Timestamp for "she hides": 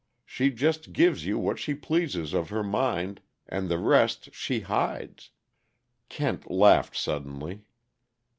4.33-5.29